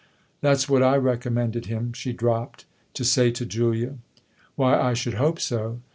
"That's 0.41 0.67
what 0.67 0.81
I 0.81 0.97
recommended 0.97 1.67
him," 1.67 1.93
she 1.93 2.11
dropped," 2.11 2.65
to 2.95 3.03
say 3.05 3.29
to 3.29 3.45
Julia."" 3.45 3.97
Why, 4.55 4.75
I 4.79 4.95
should 4.95 5.13
hope 5.13 5.39
so 5.39 5.79